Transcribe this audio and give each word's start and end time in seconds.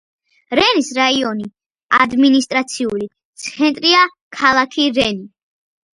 რენის 0.59 0.87
რაიონის 0.99 1.99
ადმინისტრაციული 1.99 3.11
ცენტრია 3.45 4.03
ქალაქი 4.39 4.89
რენი. 5.01 5.29